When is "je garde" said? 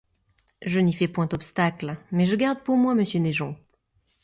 2.25-2.63